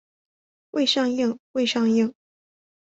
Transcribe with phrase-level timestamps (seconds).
[0.71, 2.15] 未上映未上映